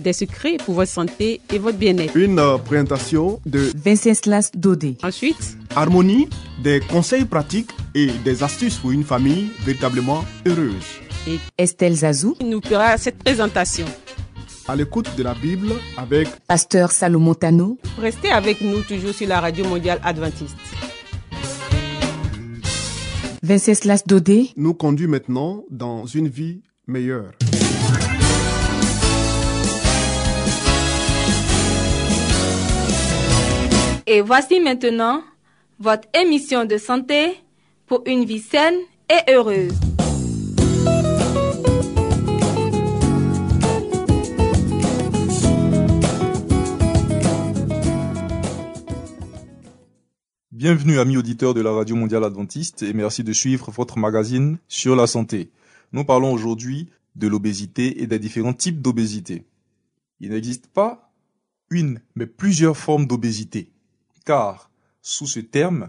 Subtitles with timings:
[0.00, 2.16] Des secrets pour votre santé et votre bien-être.
[2.16, 4.96] une euh, présentation de Venceslas Dodé.
[5.02, 6.28] Ensuite, Harmonie,
[6.62, 10.84] des conseils pratiques et des astuces pour une famille véritablement heureuse.
[11.58, 13.86] Estelle Zazou, nous fera cette présentation.
[14.66, 19.40] À l'écoute de la Bible avec Pasteur Salomon Tano, Restez avec nous toujours sur la
[19.40, 20.56] radio mondiale adventiste.
[23.42, 27.30] Venceslas Dodé, nous conduit maintenant dans une vie meilleure.
[34.10, 35.22] Et voici maintenant
[35.78, 37.34] votre émission de santé
[37.84, 38.78] pour une vie saine
[39.10, 39.74] et heureuse.
[50.52, 54.96] Bienvenue amis auditeurs de la Radio Mondiale Adventiste et merci de suivre votre magazine sur
[54.96, 55.50] la santé.
[55.92, 59.44] Nous parlons aujourd'hui de l'obésité et des différents types d'obésité.
[60.20, 61.12] Il n'existe pas
[61.68, 63.68] une, mais plusieurs formes d'obésité,
[64.28, 65.88] car sous ce terme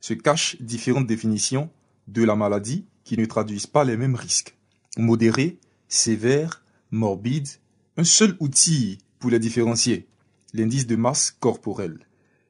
[0.00, 1.70] se cachent différentes définitions
[2.08, 4.56] de la maladie qui ne traduisent pas les mêmes risques.
[4.96, 7.46] Modéré, sévère, morbide,
[7.96, 10.08] un seul outil pour les différencier,
[10.52, 12.00] l'indice de masse corporelle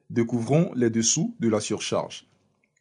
[0.09, 2.25] découvrons les dessous de la surcharge.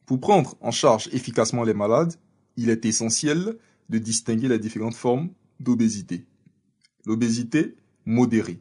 [0.06, 2.14] Pour prendre en charge efficacement les malades,
[2.56, 3.58] il est essentiel
[3.90, 5.28] de distinguer les différentes formes
[5.60, 6.24] d'obésité.
[7.04, 8.60] L'obésité modérée.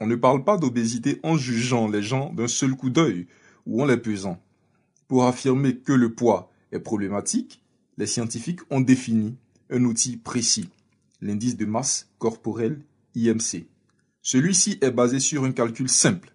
[0.00, 3.26] On ne parle pas d'obésité en jugeant les gens d'un seul coup d'œil
[3.66, 4.40] ou en les pesant.
[5.08, 7.62] Pour affirmer que le poids est problématique,
[7.96, 9.36] les scientifiques ont défini
[9.70, 10.68] un outil précis,
[11.20, 12.80] l'indice de masse corporelle
[13.14, 13.66] IMC.
[14.22, 16.34] Celui-ci est basé sur un calcul simple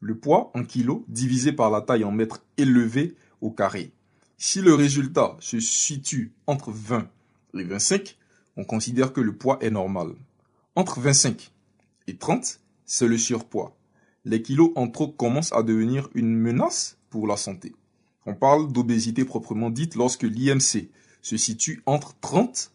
[0.00, 3.92] le poids en kilos divisé par la taille en mètres élevé au carré.
[4.36, 7.08] Si le résultat se situe entre 20
[7.54, 8.16] et 25,
[8.56, 10.14] on considère que le poids est normal.
[10.76, 11.50] Entre 25
[12.06, 13.76] et 30, c'est le surpoids.
[14.24, 17.76] Les kilos en trop commencent à devenir une menace pour la santé.
[18.26, 20.88] On parle d'obésité proprement dite lorsque l'IMC
[21.22, 22.72] se situe entre 30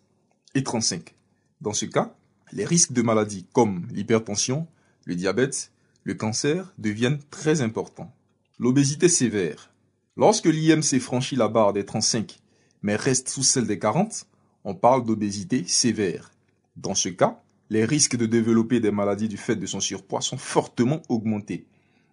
[0.56, 1.14] et 35.
[1.60, 2.16] Dans ce cas,
[2.54, 4.68] les risques de maladies comme l'hypertension,
[5.04, 5.72] le diabète,
[6.04, 8.14] le cancer deviennent très importants.
[8.58, 9.72] L'obésité sévère.
[10.16, 12.40] Lorsque l'IMC franchit la barre des 35
[12.84, 14.28] mais reste sous celle des 40,
[14.66, 16.32] on parle d'obésité sévère.
[16.76, 17.43] Dans ce cas,
[17.74, 21.66] les risques de développer des maladies du fait de son surpoids sont fortement augmentés.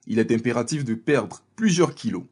[0.06, 2.22] Il est impératif de perdre plusieurs kilos.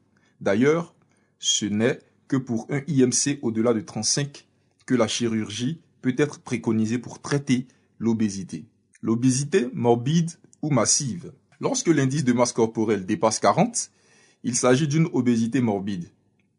[0.41, 0.95] D'ailleurs,
[1.37, 4.47] ce n'est que pour un IMC au-delà de 35
[4.87, 7.67] que la chirurgie peut être préconisée pour traiter
[7.99, 8.65] l'obésité.
[9.03, 10.31] L'obésité morbide
[10.63, 11.31] ou massive.
[11.59, 13.91] Lorsque l'indice de masse corporelle dépasse 40,
[14.43, 16.09] il s'agit d'une obésité morbide.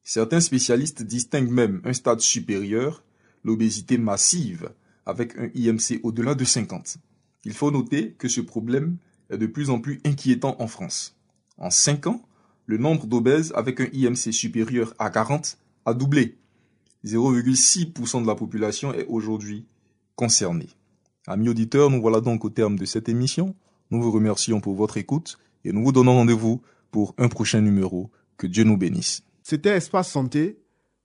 [0.04, 3.02] Certains spécialistes distinguent même un stade supérieur,
[3.42, 4.70] l'obésité massive,
[5.06, 6.98] avec un IMC au-delà de 50.
[7.44, 8.96] Il faut noter que ce problème
[9.30, 11.16] est de plus en plus inquiétant en France.
[11.58, 12.22] En 5 ans,
[12.66, 16.36] le nombre d'obèses avec un IMC supérieur à 40 a doublé.
[17.04, 19.66] 0,6% de la population est aujourd'hui
[20.16, 20.68] concernée.
[21.26, 23.54] Amis auditeurs, nous voilà donc au terme de cette émission.
[23.90, 26.60] Nous vous remercions pour votre écoute et nous vous donnons rendez-vous
[26.90, 28.10] pour un prochain numéro.
[28.36, 29.22] Que Dieu nous bénisse.
[29.42, 30.58] C'était Espace Santé,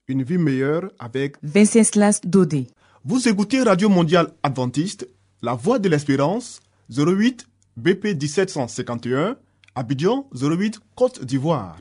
[0.08, 2.68] une vie meilleure avec Venceslas Dodé.
[3.08, 5.08] Vous écoutez Radio Mondiale Adventiste,
[5.44, 7.46] La Voix de l'Espérance, 08
[7.78, 9.38] BP 1751,
[9.76, 11.78] Abidjan 08 Côte d'Ivoire.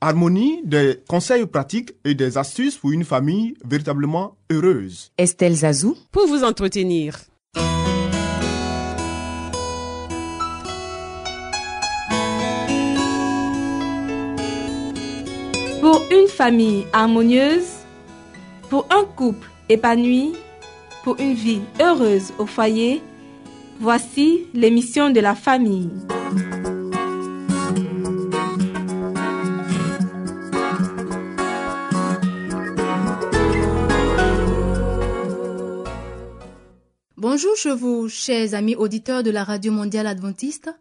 [0.00, 5.12] Harmonie, des conseils pratiques et des astuces pour une famille véritablement heureuse.
[5.18, 7.18] Estelle Zazou, Pour vous entretenir.
[15.90, 17.66] Pour une famille harmonieuse,
[18.68, 20.34] pour un couple épanoui,
[21.02, 23.02] pour une vie heureuse au foyer,
[23.80, 25.90] voici l'émission de la famille.
[37.16, 40.72] Bonjour chez vous, chers amis auditeurs de la Radio Mondiale Adventiste.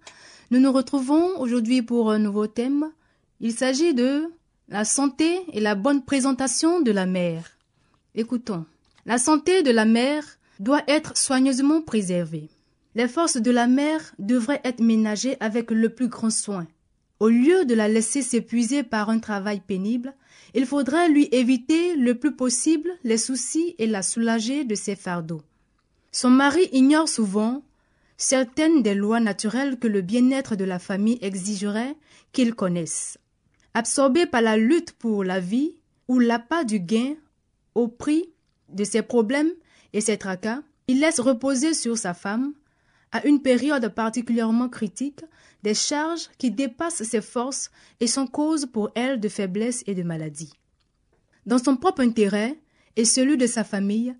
[0.51, 2.91] Nous nous retrouvons aujourd'hui pour un nouveau thème.
[3.39, 4.29] Il s'agit de
[4.69, 7.57] la santé et la bonne présentation de la mère.
[8.13, 8.65] Écoutons.
[9.07, 10.23] La santé de la mère
[10.59, 12.49] doit être soigneusement préservée.
[12.93, 16.67] Les forces de la mère devraient être ménagées avec le plus grand soin.
[17.19, 20.13] Au lieu de la laisser s'épuiser par un travail pénible,
[20.53, 25.41] il faudrait lui éviter le plus possible les soucis et la soulager de ses fardeaux.
[26.11, 27.63] Son mari ignore souvent
[28.17, 31.95] certaines des lois naturelles que le bien-être de la famille exigerait
[32.33, 33.17] qu'il connaisse.
[33.73, 35.75] Absorbé par la lutte pour la vie
[36.07, 37.15] ou l'appât du gain
[37.75, 38.29] au prix
[38.69, 39.51] de ses problèmes
[39.93, 42.53] et ses tracas, il laisse reposer sur sa femme,
[43.11, 45.23] à une période particulièrement critique,
[45.63, 47.69] des charges qui dépassent ses forces
[47.99, 50.53] et sont cause pour elle de faiblesse et de maladie.
[51.45, 52.59] Dans son propre intérêt
[52.95, 54.15] et celui de sa famille,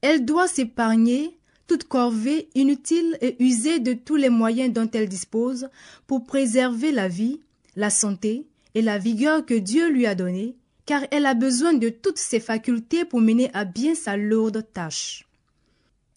[0.00, 5.68] elle doit s'épargner toute corvée inutile et user de tous les moyens dont elle dispose
[6.06, 7.40] pour préserver la vie,
[7.74, 8.46] la santé
[8.82, 13.04] la vigueur que Dieu lui a donnée, car elle a besoin de toutes ses facultés
[13.04, 15.26] pour mener à bien sa lourde tâche.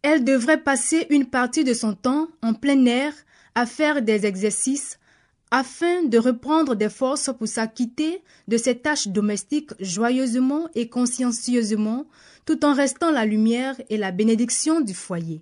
[0.02, 3.14] Elle devrait passer une partie de son temps en plein air
[3.56, 5.00] à faire des exercices
[5.52, 12.06] afin de reprendre des forces pour s'acquitter de ses tâches domestiques joyeusement et consciencieusement,
[12.46, 15.42] tout en restant la lumière et la bénédiction du foyer.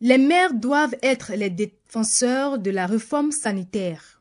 [0.00, 4.20] Les mères doivent être les défenseurs de la réforme sanitaire.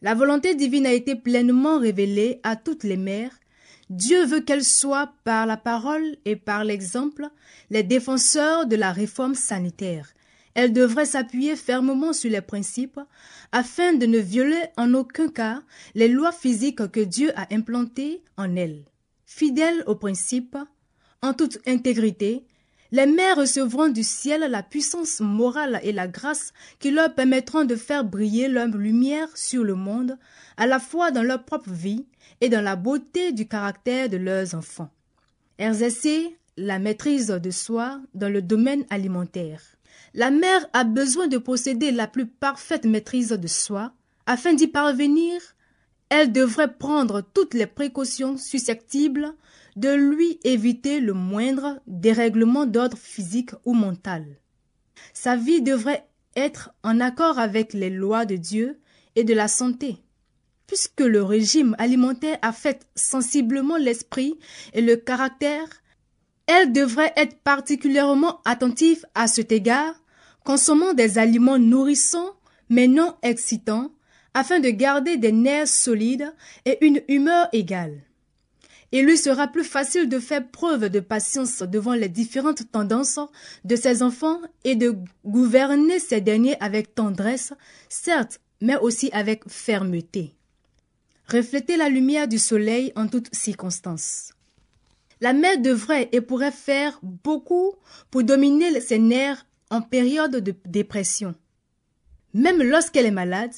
[0.00, 3.38] La volonté divine a été pleinement révélée à toutes les mères.
[3.90, 7.28] Dieu veut qu'elles soient, par la parole et par l'exemple,
[7.70, 10.12] les défenseurs de la réforme sanitaire.
[10.54, 13.00] Elle devrait s'appuyer fermement sur les principes
[13.52, 15.62] afin de ne violer en aucun cas
[15.94, 18.84] les lois physiques que Dieu a implantées en elles.
[19.24, 20.58] Fidèles aux principes,
[21.22, 22.44] en toute intégrité,
[22.90, 27.76] les mères recevront du ciel la puissance morale et la grâce qui leur permettront de
[27.76, 30.18] faire briller leur lumière sur le monde,
[30.56, 32.06] à la fois dans leur propre vie
[32.40, 34.90] et dans la beauté du caractère de leurs enfants.
[35.58, 39.62] Exercer la maîtrise de soi dans le domaine alimentaire.
[40.14, 43.92] La mère a besoin de posséder la plus parfaite maîtrise de soi.
[44.26, 45.40] Afin d'y parvenir,
[46.10, 49.34] elle devrait prendre toutes les précautions susceptibles
[49.76, 54.24] de lui éviter le moindre dérèglement d'ordre physique ou mental.
[55.12, 58.80] Sa vie devrait être en accord avec les lois de Dieu
[59.16, 59.98] et de la santé.
[60.66, 64.38] Puisque le régime alimentaire affecte sensiblement l'esprit
[64.74, 65.68] et le caractère,
[66.46, 69.94] elle devrait être particulièrement attentive à cet égard,
[70.44, 72.34] consommant des aliments nourrissants
[72.70, 73.92] mais non excitants,
[74.34, 76.32] afin de garder des nerfs solides
[76.64, 78.02] et une humeur égale.
[78.90, 83.20] Il lui sera plus facile de faire preuve de patience devant les différentes tendances
[83.64, 84.96] de ses enfants et de
[85.26, 87.52] gouverner ces derniers avec tendresse,
[87.90, 90.34] certes, mais aussi avec fermeté.
[91.30, 94.32] Refléter la lumière du soleil en toutes circonstances.
[95.20, 97.74] La mère devrait et pourrait faire beaucoup
[98.10, 101.34] pour dominer ses nerfs en période de dépression.
[102.32, 103.52] Même lorsqu'elle est malade,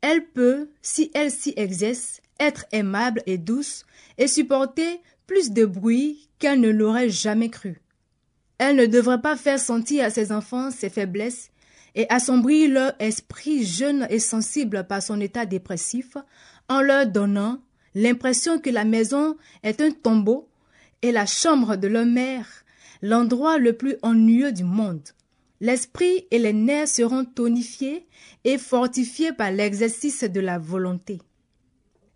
[0.00, 3.84] elle peut, si elle s'y exerce, être aimable et douce
[4.18, 7.80] et supporter plus de bruit qu'elle ne l'aurait jamais cru.
[8.58, 11.50] Elle ne devrait pas faire sentir à ses enfants ses faiblesses
[11.94, 16.16] et assombrir leur esprit jeune et sensible par son état dépressif
[16.68, 17.60] en leur donnant
[17.94, 20.48] l'impression que la maison est un tombeau
[21.02, 22.46] et la chambre de leur mère,
[23.02, 25.02] l'endroit le plus ennuyeux du monde.
[25.60, 28.06] L'esprit et les nerfs seront tonifiés
[28.44, 31.20] et fortifiés par l'exercice de la volonté.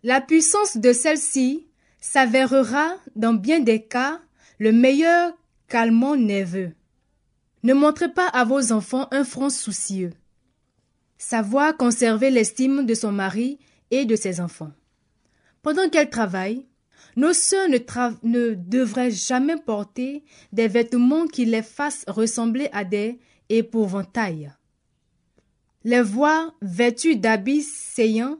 [0.03, 1.67] La puissance de celle-ci
[1.99, 4.19] s'avérera dans bien des cas
[4.59, 5.33] le meilleur
[5.67, 6.73] calmant nerveux.
[7.63, 10.11] Ne montrez pas à vos enfants un front soucieux.
[11.17, 13.59] Savoir conserver l'estime de son mari
[13.91, 14.71] et de ses enfants.
[15.61, 16.65] Pendant qu'elle travaille,
[17.15, 24.51] nos sœurs ne, devraient jamais porter des vêtements qui les fassent ressembler à des épouvantails.
[25.83, 28.37] Les voir vêtues d'habits saillants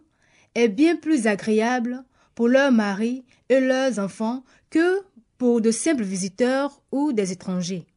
[0.55, 2.03] est bien plus agréable
[2.35, 5.01] pour leurs maris et leurs enfants que
[5.37, 7.87] pour de simples visiteurs ou des étrangers.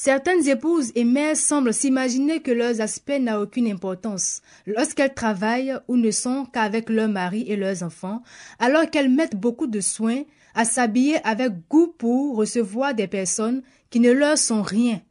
[0.00, 5.96] Certaines épouses et mères semblent s'imaginer que leur aspect n'a aucune importance lorsqu'elles travaillent ou
[5.96, 8.22] ne sont qu'avec leurs maris et leurs enfants,
[8.60, 10.22] alors qu'elles mettent beaucoup de soin
[10.54, 15.02] à s'habiller avec goût pour recevoir des personnes qui ne leur sont rien.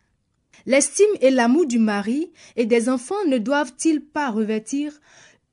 [0.66, 5.02] L'estime et l'amour du mari et des enfants ne doivent-ils pas revêtir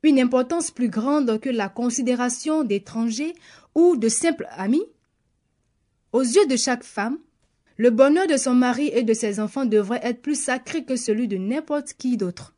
[0.01, 3.35] une importance plus grande que la considération d'étrangers
[3.75, 4.85] ou de simples amis?
[6.13, 7.17] Aux yeux de chaque femme,
[7.77, 11.27] le bonheur de son mari et de ses enfants devrait être plus sacré que celui
[11.27, 12.53] de n'importe qui d'autre.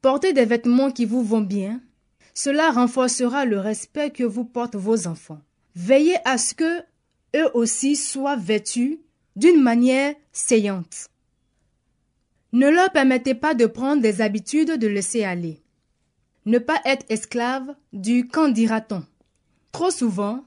[0.00, 1.80] Portez des vêtements qui vous vont bien.
[2.34, 5.40] Cela renforcera le respect que vous portent vos enfants.
[5.74, 6.80] Veillez à ce que
[7.36, 9.00] eux aussi soient vêtus
[9.36, 11.08] d'une manière saillante.
[12.52, 15.62] Ne leur permettez pas de prendre des habitudes de laisser aller.
[16.44, 19.04] Ne pas être esclave du qu'en dira-t-on.
[19.70, 20.44] Trop souvent,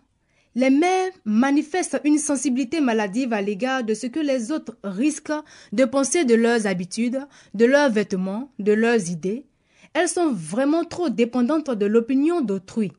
[0.55, 5.33] les mères manifestent une sensibilité maladive à l'égard de ce que les autres risquent
[5.74, 7.19] de penser de leurs habitudes,
[7.53, 9.45] de leurs vêtements, de leurs idées.
[9.93, 12.93] Elles sont vraiment trop dépendantes de l'opinion d'autrui.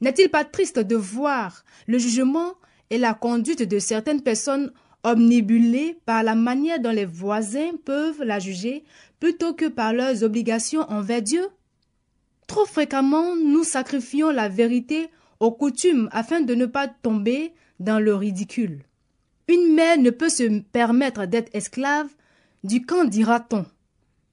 [0.00, 2.54] N'est-il pas triste de voir le jugement
[2.90, 8.38] et la conduite de certaines personnes omnibulées par la manière dont les voisins peuvent la
[8.38, 8.84] juger
[9.20, 11.46] plutôt que par leurs obligations envers Dieu?
[12.46, 15.08] Trop fréquemment, nous sacrifions la vérité
[15.44, 18.82] aux coutumes afin de ne pas tomber dans le ridicule.
[19.46, 22.08] Une mère ne peut se permettre d'être esclave
[22.62, 23.66] du quand dira-t-on,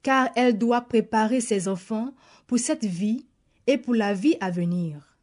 [0.02, 2.14] car elle doit préparer ses enfants
[2.46, 3.26] pour cette vie
[3.66, 5.18] et pour la vie à venir.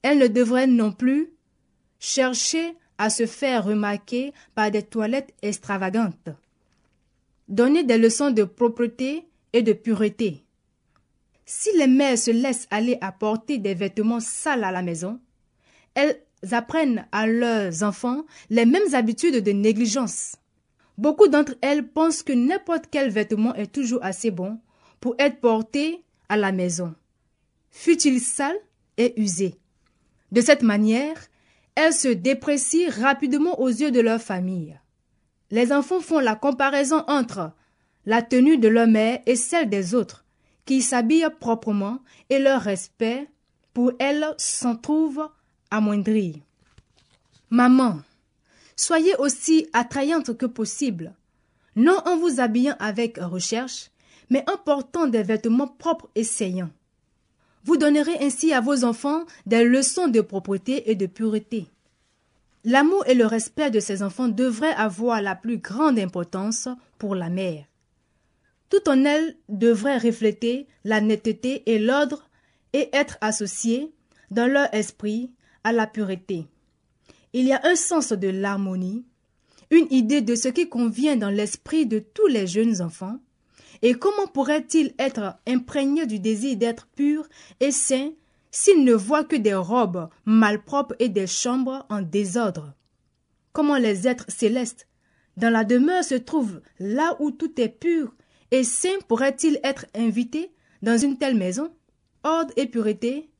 [0.00, 1.28] Elle ne devrait non plus
[1.98, 6.30] chercher à se faire remarquer par des toilettes extravagantes.
[7.48, 10.46] Donner des leçons de propreté et de pureté.
[11.54, 15.20] Si les mères se laissent aller à porter des vêtements sales à la maison,
[15.94, 16.18] elles
[16.50, 20.36] apprennent à leurs enfants les mêmes habitudes de négligence.
[20.96, 24.58] Beaucoup d'entre elles pensent que n'importe quel vêtement est toujours assez bon
[24.98, 26.94] pour être porté à la maison,
[27.70, 28.56] fût-il sale
[28.96, 29.56] et usé?
[30.32, 31.18] De cette manière,
[31.74, 34.80] elles se déprécient rapidement aux yeux de leur famille.
[35.50, 37.52] Les enfants font la comparaison entre
[38.06, 40.21] la tenue de leur mère et celle des autres,
[40.64, 41.98] qui s'habillent proprement,
[42.30, 43.28] et leur respect
[43.74, 45.28] pour elles s'en trouve
[45.70, 46.42] amoindri.
[47.50, 48.00] Maman,
[48.76, 51.14] soyez aussi attrayante que possible,
[51.76, 53.90] non en vous habillant avec recherche,
[54.30, 56.70] mais en portant des vêtements propres et saillants.
[57.64, 61.66] Vous donnerez ainsi à vos enfants des leçons de propreté et de pureté.
[62.64, 67.28] L'amour et le respect de ces enfants devraient avoir la plus grande importance pour la
[67.28, 67.64] mère.
[68.72, 72.30] Tout en elle devrait refléter la netteté et l'ordre
[72.72, 73.92] et être associé,
[74.30, 75.30] dans leur esprit,
[75.62, 76.46] à la pureté.
[77.34, 79.04] Il y a un sens de l'harmonie,
[79.70, 83.18] une idée de ce qui convient dans l'esprit de tous les jeunes enfants,
[83.82, 87.28] et comment pourrait-il être imprégné du désir d'être pur
[87.60, 88.12] et saint
[88.50, 92.72] s'il ne voit que des robes malpropres et des chambres en désordre?
[93.52, 94.88] Comment les êtres célestes,
[95.36, 98.14] dans la demeure se trouvent là où tout est pur
[98.52, 101.72] et saint, pourraient-ils être invités dans une telle maison?
[102.22, 103.30] Ordre et pureté,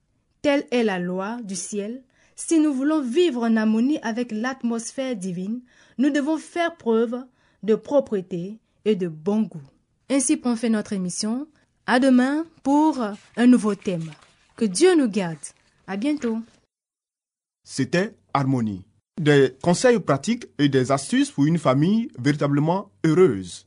[0.41, 2.03] telle est la loi du ciel.
[2.35, 5.61] Si nous voulons vivre en harmonie avec l'atmosphère divine,
[5.99, 7.25] nous devons faire preuve
[7.63, 9.63] de propreté et de bon goût.
[10.11, 11.47] Ainsi prend fait notre émission.
[11.87, 12.99] À demain pour
[13.37, 14.11] un nouveau thème.
[14.57, 15.37] Que Dieu nous garde.
[15.87, 16.39] À bientôt.
[17.65, 18.85] C'était Harmonie.
[19.21, 23.67] Des conseils pratiques et des astuces pour une famille véritablement heureuse.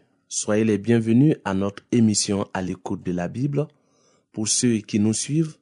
[0.33, 3.67] Soyez les bienvenus à notre émission à l'écoute de la Bible.
[4.31, 5.57] Pour ceux qui nous suivent,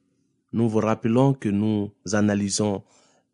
[0.52, 2.84] nous vous rappelons que nous analysons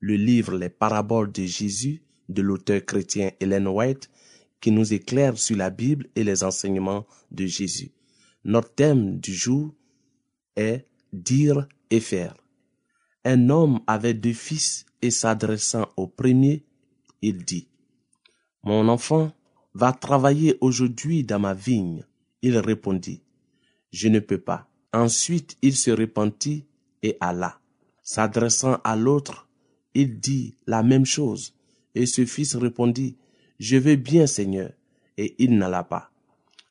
[0.00, 4.08] le livre Les paraboles de Jésus de l'auteur chrétien Helen White
[4.62, 7.92] qui nous éclaire sur la Bible et les enseignements de Jésus.
[8.42, 9.74] Notre thème du jour
[10.56, 12.34] est dire et faire.
[13.26, 16.64] Un homme avait deux fils et s'adressant au premier,
[17.20, 17.68] il dit,
[18.62, 19.32] Mon enfant,
[19.76, 22.02] va travailler aujourd'hui dans ma vigne.
[22.40, 23.20] Il répondit,
[23.92, 24.66] Je ne peux pas.
[24.94, 26.64] Ensuite il se repentit
[27.02, 27.60] et alla.
[28.02, 29.46] S'adressant à l'autre,
[29.92, 31.52] il dit la même chose.
[31.94, 33.18] Et ce fils répondit,
[33.58, 34.70] Je veux bien, Seigneur.
[35.18, 36.10] Et il n'alla pas.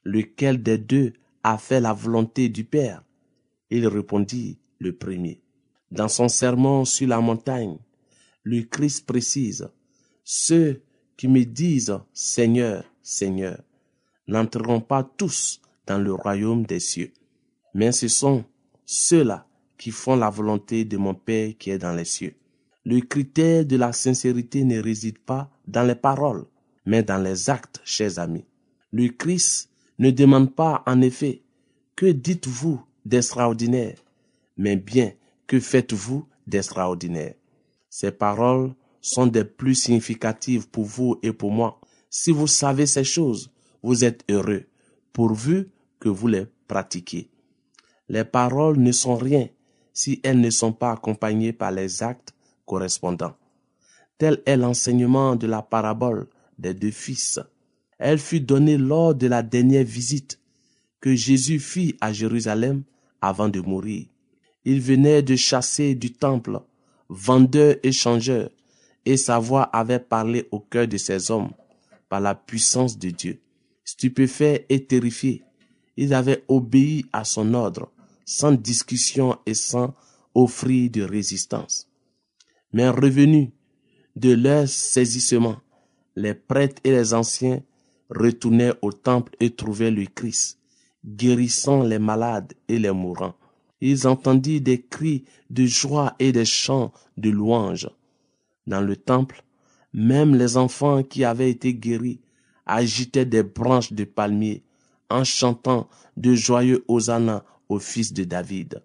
[0.04, 3.04] Lequel des deux a fait la volonté du Père?
[3.70, 5.42] Il répondit, le premier.
[5.92, 7.78] Dans son sermon sur la montagne,
[8.42, 9.70] le Christ précise,
[10.24, 10.82] Ceux
[11.18, 13.62] qui me disent Seigneur, Seigneur,
[14.28, 17.14] n'entreront pas tous dans le royaume des cieux,
[17.76, 18.44] mais ce sont
[18.88, 19.46] ceux-là
[19.78, 22.34] qui font la volonté de mon Père qui est dans les cieux.
[22.84, 26.46] Le critère de la sincérité ne réside pas dans les paroles,
[26.88, 28.46] mais dans les actes, chers amis.
[28.92, 29.70] Le Christ
[30.00, 31.44] ne demande pas, en effet,
[31.96, 34.00] que dites-vous d'extraordinaire,
[34.58, 35.14] mais bien
[35.46, 37.36] que faites-vous d'extraordinaire.
[37.88, 41.80] Ces paroles sont des plus significatives pour vous et pour moi.
[42.10, 43.52] Si vous savez ces choses,
[43.84, 44.66] vous êtes heureux,
[45.14, 45.70] pourvu
[46.00, 47.30] que vous les pratiquiez.
[48.10, 49.50] Les paroles ne sont rien
[49.94, 52.34] si elles ne sont pas accompagnées par les actes
[52.66, 53.36] correspondants.
[54.18, 57.40] Tel est l'enseignement de la parabole des deux fils.
[57.98, 60.40] Elle fut donnée lors de la dernière visite
[61.00, 62.84] que Jésus fit à Jérusalem
[63.22, 64.06] avant de mourir.
[64.64, 66.60] Il venait de chasser du temple
[67.10, 68.50] vendeurs et changeurs,
[69.06, 71.52] et sa voix avait parlé au cœur de ces hommes
[72.10, 73.42] par la puissance de Dieu.
[73.84, 75.44] Stupéfaits et terrifiés,
[75.98, 77.92] ils avaient obéi à son ordre
[78.26, 79.94] sans discussion et sans
[80.34, 81.88] offrir de résistance.
[82.74, 83.50] Mais revenus
[84.16, 85.58] de leur saisissement,
[86.16, 87.62] les prêtres et les anciens
[88.10, 90.60] retournaient au temple et trouvaient le Christ,
[91.06, 93.36] guérissant les malades et les mourants.
[93.82, 97.90] Ils entendirent des cris de joie et des chants de louange.
[98.68, 99.44] Dans le temple,
[99.96, 102.20] même les enfants qui avaient été guéris
[102.66, 104.62] agitaient des branches de palmiers
[105.10, 105.88] en chantant
[106.18, 108.84] de joyeux hosanna au fils de David.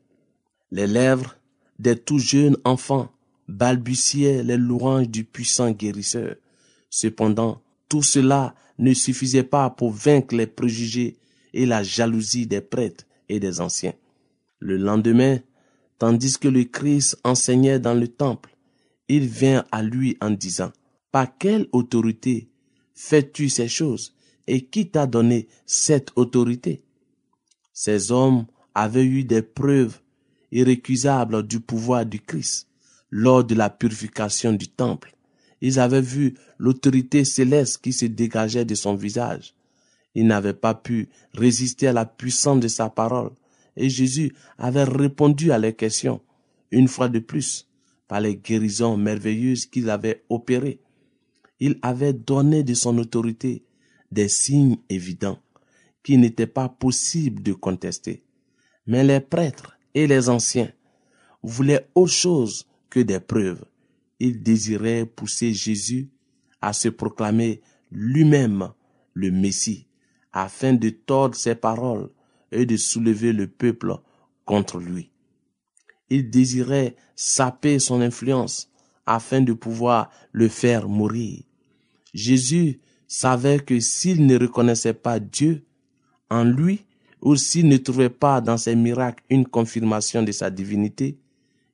[0.71, 1.37] Les lèvres
[1.81, 3.11] des tout jeunes enfants
[3.49, 6.37] balbutiaient les louanges du puissant guérisseur.
[6.91, 11.17] Cependant, tout cela ne suffisait pas pour vaincre les préjugés
[11.53, 13.95] et la jalousie des prêtres et des anciens.
[14.61, 15.41] Le lendemain,
[15.99, 18.55] tandis que le Christ enseignait dans le temple,
[19.09, 20.71] il vint à lui en disant,
[21.13, 22.49] Par quelle autorité
[22.95, 24.15] fais-tu ces choses
[24.47, 26.83] et qui t'a donné cette autorité?
[27.73, 30.01] Ces hommes avaient eu des preuves
[30.53, 32.69] irrécusables du pouvoir du Christ
[33.11, 35.15] lors de la purification du temple.
[35.61, 39.55] Ils avaient vu l'autorité céleste qui se dégageait de son visage.
[40.15, 43.33] Ils n'avaient pas pu résister à la puissance de sa parole.
[43.77, 46.21] Et Jésus avait répondu à leurs questions,
[46.71, 47.69] une fois de plus,
[48.09, 50.81] par les guérisons merveilleuses qu'il avait opérées.
[51.61, 53.65] Il avait donné de son autorité
[54.11, 55.39] des signes évidents
[56.03, 58.25] qui n'étaient pas possibles de contester.
[58.87, 60.73] Mais les prêtres et les anciens
[61.43, 63.65] voulaient autre chose que des preuves.
[64.19, 66.11] Ils désiraient pousser Jésus
[66.61, 68.71] à se proclamer lui-même
[69.15, 69.87] le Messie,
[70.33, 72.11] afin de tordre ses paroles
[72.53, 73.95] et de soulever le peuple
[74.45, 75.11] contre lui.
[76.09, 78.71] Ils désiraient saper son influence
[79.07, 81.43] afin de pouvoir le faire mourir.
[82.15, 85.65] Jésus savait que s'il ne reconnaissait pas Dieu
[86.29, 86.85] en lui,
[87.21, 91.19] ou s'il ne trouvait pas dans ses miracles une confirmation de sa divinité,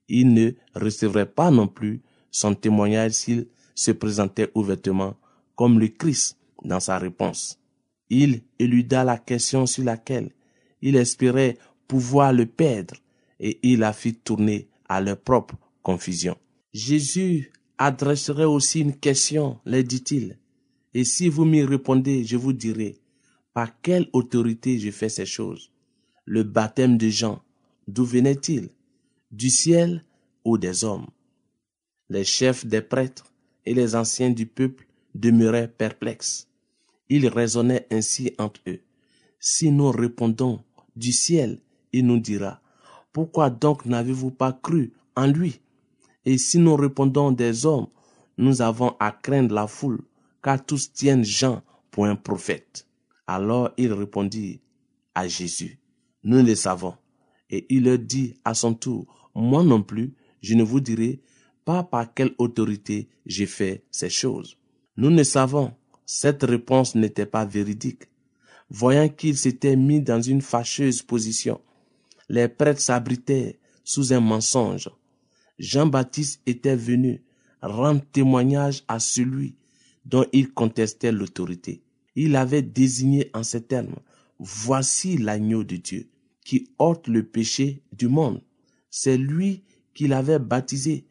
[0.09, 5.15] il ne recevrait pas non plus son témoignage s'il se présentait ouvertement
[5.55, 7.59] comme le Christ dans sa réponse.
[8.09, 10.31] Il éluda la question sur laquelle
[10.81, 12.95] il espérait pouvoir le perdre
[13.39, 16.37] et il la fit tourner à leur propre confusion.
[16.73, 20.37] Jésus adresserait aussi une question, leur dit-il.
[20.93, 22.99] Et si vous m'y répondez, je vous dirai,
[23.53, 25.71] par quelle autorité je fais ces choses?
[26.25, 27.41] Le baptême de Jean,
[27.87, 28.69] d'où venait-il?
[29.31, 30.03] Du ciel
[30.43, 31.07] ou des hommes?
[32.09, 33.31] Les chefs des prêtres
[33.65, 36.47] et les anciens du peuple demeuraient perplexes.
[37.09, 38.79] Ils raisonnaient ainsi entre eux.
[39.39, 40.63] Si nous répondons
[40.95, 41.59] du ciel,
[41.93, 42.61] il nous dira,
[43.13, 45.59] pourquoi donc n'avez-vous pas cru en lui?
[46.27, 47.87] Et si nous répondons des hommes,
[48.37, 50.01] nous avons à craindre la foule,
[50.43, 52.85] car tous tiennent Jean pour un prophète.
[53.27, 54.59] Alors il répondit
[55.15, 55.79] à Jésus,
[56.25, 56.95] nous le savons.
[57.49, 61.21] Et il leur dit à son tour, moi non plus, je ne vous dirai
[61.63, 64.57] pas par quelle autorité j'ai fait ces choses.
[64.97, 65.75] Nous ne savons.
[66.05, 68.03] Cette réponse n'était pas véridique.
[68.69, 71.61] Voyant qu'il s'était mis dans une fâcheuse position,
[72.27, 74.89] les prêtres s'abritaient sous un mensonge.
[75.59, 77.21] Jean-Baptiste était venu
[77.61, 79.55] rendre témoignage à celui
[80.05, 81.81] dont il contestait l'autorité.
[82.15, 83.95] Il avait désigné en ces termes,
[84.39, 86.09] Voici l'agneau de Dieu
[86.45, 88.41] qui ôte le péché du monde.
[88.89, 91.05] C'est lui qui l'avait baptisé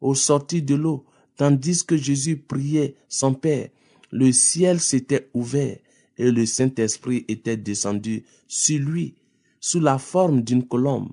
[0.00, 1.06] au sortir de l'eau,
[1.36, 3.70] tandis que Jésus priait son Père.
[4.12, 5.78] Le ciel s'était ouvert
[6.18, 9.14] et le Saint-Esprit était descendu sur lui
[9.58, 11.10] sous la forme d'une colombe.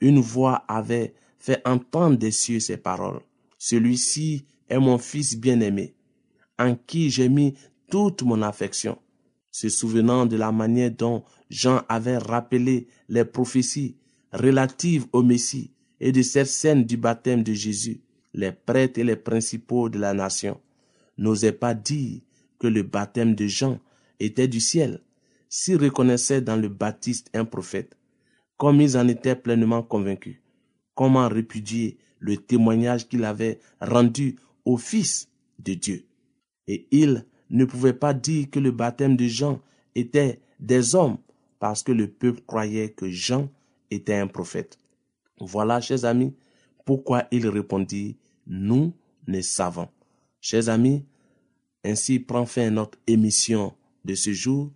[0.00, 3.20] Une voix avait fait entendre des cieux ces paroles.
[3.58, 5.92] Celui-ci est mon fils bien-aimé,
[6.56, 7.54] en qui j'ai mis
[7.90, 8.96] toute mon affection.
[9.50, 13.96] Se souvenant de la manière dont Jean avait rappelé les prophéties
[14.32, 18.02] relatives au Messie et de cette scène du baptême de Jésus,
[18.34, 20.60] les prêtres et les principaux de la nation
[21.18, 22.20] n'osaient pas dire
[22.60, 23.80] que le baptême de Jean
[24.20, 25.00] était du ciel,
[25.48, 27.96] s'ils reconnaissaient dans le baptiste un prophète,
[28.56, 30.41] comme ils en étaient pleinement convaincus.
[30.94, 35.28] Comment répudier le témoignage qu'il avait rendu au Fils
[35.58, 36.04] de Dieu?
[36.68, 39.60] Et ils ne pouvaient pas dire que le baptême de Jean
[39.94, 41.18] était des hommes,
[41.58, 43.50] parce que le peuple croyait que Jean
[43.90, 44.78] était un prophète.
[45.40, 46.34] Voilà, chers amis,
[46.84, 48.92] pourquoi il répondit, nous
[49.26, 49.88] ne savons.
[50.40, 51.04] Chers amis,
[51.84, 53.74] ainsi prend fin notre émission
[54.04, 54.70] de ce jour.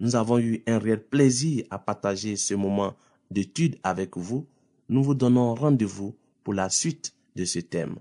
[0.00, 2.94] Nous avons eu un réel plaisir à partager ce moment
[3.30, 4.46] d'étude avec vous.
[4.90, 7.96] Nous vous donnons rendez-vous pour la suite de ce thème.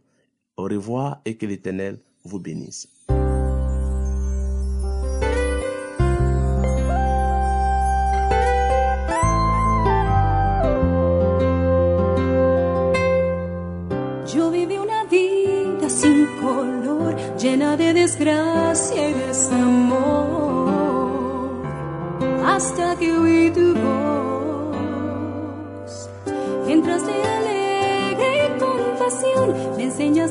[0.55, 2.87] Au revoir et que l'Éternel vous bénisse.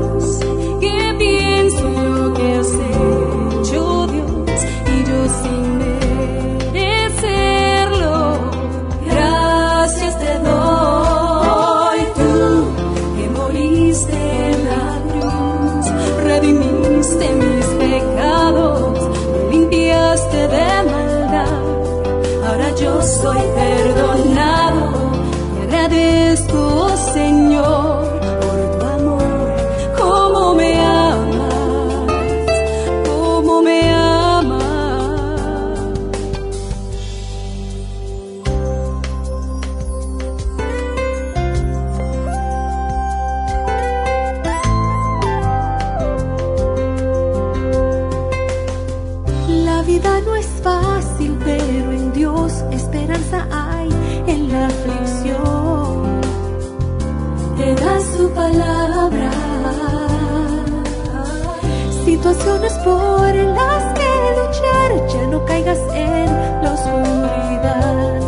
[62.09, 66.27] Situaciones por las que luchar, ya no caigas en
[66.63, 68.21] la oscuridad.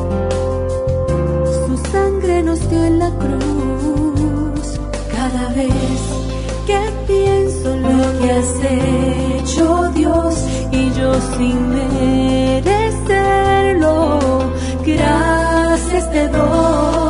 [1.66, 4.78] Su sangre nos dio en la cruz.
[5.10, 6.00] Cada vez
[6.66, 8.54] que pienso lo que has
[9.40, 10.34] hecho, Dios,
[10.70, 13.08] y yo sin merecerlo,
[14.84, 17.09] gracias te doy